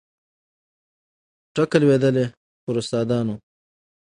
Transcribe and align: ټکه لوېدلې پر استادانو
ټکه 1.53 1.77
لوېدلې 1.81 2.25
پر 2.63 2.75
استادانو 2.81 3.35